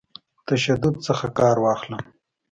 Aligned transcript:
تشدد 0.47 0.95
څخه 1.07 1.27
کار 1.37 1.57
واخلم. 1.63 2.01